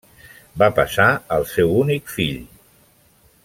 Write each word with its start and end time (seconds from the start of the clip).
Va 0.61 0.69
passar 0.79 1.05
al 1.37 1.45
seu 1.51 1.77
únic 1.83 2.11
fill. 2.17 2.41